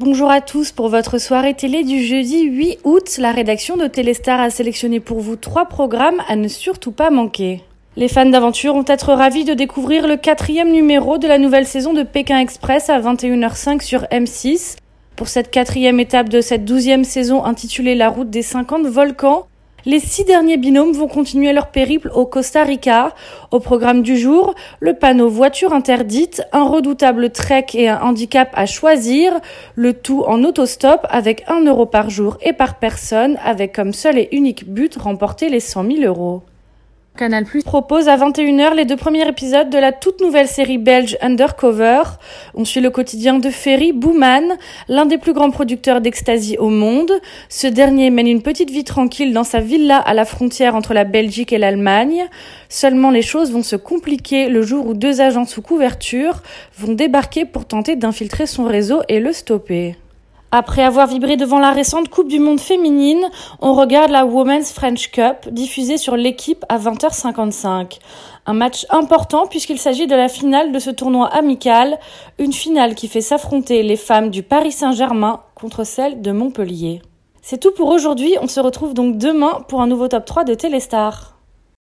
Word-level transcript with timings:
Bonjour 0.00 0.28
à 0.28 0.40
tous 0.40 0.72
pour 0.72 0.88
votre 0.88 1.18
soirée 1.18 1.54
télé 1.54 1.84
du 1.84 2.02
jeudi 2.02 2.42
8 2.42 2.80
août. 2.82 3.16
La 3.18 3.30
rédaction 3.30 3.76
de 3.76 3.86
Téléstar 3.86 4.40
a 4.40 4.50
sélectionné 4.50 4.98
pour 4.98 5.20
vous 5.20 5.36
trois 5.36 5.66
programmes 5.66 6.20
à 6.26 6.34
ne 6.34 6.48
surtout 6.48 6.90
pas 6.90 7.10
manquer. 7.10 7.62
Les 7.94 8.08
fans 8.08 8.26
d'aventure 8.26 8.74
vont 8.74 8.84
être 8.88 9.12
ravis 9.12 9.44
de 9.44 9.54
découvrir 9.54 10.08
le 10.08 10.16
quatrième 10.16 10.72
numéro 10.72 11.16
de 11.16 11.28
la 11.28 11.38
nouvelle 11.38 11.64
saison 11.64 11.92
de 11.92 12.02
Pékin 12.02 12.40
Express 12.40 12.90
à 12.90 12.98
21h05 12.98 13.82
sur 13.82 14.02
M6. 14.10 14.78
Pour 15.14 15.28
cette 15.28 15.52
quatrième 15.52 16.00
étape 16.00 16.28
de 16.28 16.40
cette 16.40 16.64
douzième 16.64 17.04
saison 17.04 17.44
intitulée 17.44 17.94
La 17.94 18.08
route 18.08 18.30
des 18.30 18.42
50 18.42 18.86
volcans, 18.86 19.46
les 19.86 20.00
six 20.00 20.24
derniers 20.24 20.56
binômes 20.56 20.92
vont 20.92 21.08
continuer 21.08 21.52
leur 21.52 21.68
périple 21.68 22.10
au 22.14 22.26
Costa 22.26 22.64
Rica. 22.64 23.14
Au 23.50 23.60
programme 23.60 24.02
du 24.02 24.16
jour, 24.16 24.54
le 24.80 24.94
panneau 24.94 25.28
voiture 25.28 25.72
interdite, 25.72 26.42
un 26.52 26.64
redoutable 26.64 27.30
trek 27.30 27.66
et 27.74 27.88
un 27.88 28.00
handicap 28.00 28.50
à 28.54 28.66
choisir, 28.66 29.32
le 29.74 29.92
tout 29.92 30.22
en 30.26 30.42
autostop 30.44 31.06
avec 31.10 31.44
un 31.48 31.64
euro 31.64 31.86
par 31.86 32.10
jour 32.10 32.38
et 32.42 32.52
par 32.52 32.78
personne, 32.78 33.38
avec 33.44 33.74
comme 33.74 33.92
seul 33.92 34.18
et 34.18 34.28
unique 34.32 34.68
but 34.68 34.96
remporter 34.96 35.48
les 35.48 35.60
100 35.60 35.84
000 35.84 36.02
euros. 36.04 36.42
Canal 37.16 37.44
Plus 37.44 37.62
propose 37.62 38.08
à 38.08 38.16
21h 38.16 38.74
les 38.74 38.84
deux 38.84 38.96
premiers 38.96 39.28
épisodes 39.28 39.70
de 39.70 39.78
la 39.78 39.92
toute 39.92 40.20
nouvelle 40.20 40.48
série 40.48 40.78
belge 40.78 41.16
Undercover. 41.20 42.02
On 42.54 42.64
suit 42.64 42.80
le 42.80 42.90
quotidien 42.90 43.38
de 43.38 43.50
Ferry 43.50 43.92
Bouman, 43.92 44.56
l'un 44.88 45.06
des 45.06 45.16
plus 45.16 45.32
grands 45.32 45.52
producteurs 45.52 46.00
d'ecstasy 46.00 46.58
au 46.58 46.70
monde. 46.70 47.12
Ce 47.48 47.68
dernier 47.68 48.10
mène 48.10 48.26
une 48.26 48.42
petite 48.42 48.70
vie 48.70 48.82
tranquille 48.82 49.32
dans 49.32 49.44
sa 49.44 49.60
villa 49.60 49.98
à 49.98 50.12
la 50.12 50.24
frontière 50.24 50.74
entre 50.74 50.92
la 50.92 51.04
Belgique 51.04 51.52
et 51.52 51.58
l'Allemagne. 51.58 52.24
Seulement 52.68 53.12
les 53.12 53.22
choses 53.22 53.52
vont 53.52 53.62
se 53.62 53.76
compliquer 53.76 54.48
le 54.48 54.62
jour 54.62 54.84
où 54.88 54.94
deux 54.94 55.20
agents 55.20 55.46
sous 55.46 55.62
couverture 55.62 56.42
vont 56.76 56.94
débarquer 56.94 57.44
pour 57.44 57.64
tenter 57.64 57.94
d'infiltrer 57.94 58.48
son 58.48 58.64
réseau 58.64 59.02
et 59.08 59.20
le 59.20 59.32
stopper. 59.32 59.94
Après 60.56 60.84
avoir 60.84 61.08
vibré 61.08 61.36
devant 61.36 61.58
la 61.58 61.72
récente 61.72 62.08
Coupe 62.08 62.28
du 62.28 62.38
Monde 62.38 62.60
féminine, 62.60 63.28
on 63.60 63.74
regarde 63.74 64.12
la 64.12 64.24
Women's 64.24 64.72
French 64.72 65.10
Cup 65.10 65.48
diffusée 65.50 65.96
sur 65.96 66.14
l'équipe 66.14 66.64
à 66.68 66.78
20h55. 66.78 67.98
Un 68.46 68.52
match 68.52 68.86
important 68.90 69.48
puisqu'il 69.48 69.80
s'agit 69.80 70.06
de 70.06 70.14
la 70.14 70.28
finale 70.28 70.70
de 70.70 70.78
ce 70.78 70.90
tournoi 70.90 71.26
amical, 71.26 71.98
une 72.38 72.52
finale 72.52 72.94
qui 72.94 73.08
fait 73.08 73.20
s'affronter 73.20 73.82
les 73.82 73.96
femmes 73.96 74.30
du 74.30 74.44
Paris 74.44 74.70
Saint-Germain 74.70 75.40
contre 75.56 75.82
celles 75.82 76.22
de 76.22 76.30
Montpellier. 76.30 77.02
C'est 77.42 77.58
tout 77.58 77.72
pour 77.72 77.88
aujourd'hui, 77.88 78.36
on 78.40 78.46
se 78.46 78.60
retrouve 78.60 78.94
donc 78.94 79.18
demain 79.18 79.64
pour 79.66 79.82
un 79.82 79.88
nouveau 79.88 80.06
top 80.06 80.24
3 80.24 80.44
de 80.44 80.54
Téléstar. 80.54 81.33